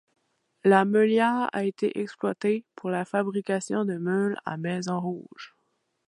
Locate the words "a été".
1.53-1.99